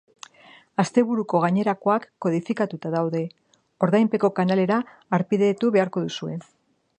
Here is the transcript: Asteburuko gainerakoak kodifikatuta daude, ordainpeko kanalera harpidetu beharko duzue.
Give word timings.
Asteburuko 0.83 1.41
gainerakoak 1.43 2.07
kodifikatuta 2.25 2.93
daude, 2.95 3.21
ordainpeko 3.89 4.33
kanalera 4.41 4.81
harpidetu 5.19 5.71
beharko 5.77 6.05
duzue. 6.09 6.41